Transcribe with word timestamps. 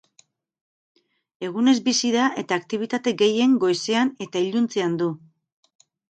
Egunez 1.47 1.75
bizi 1.87 2.11
da 2.15 2.23
eta 2.43 2.57
aktibitate 2.63 3.15
gehien 3.21 3.55
goizean 3.67 4.11
eta 4.29 4.43
iluntzean 4.49 4.99
du. 5.05 5.13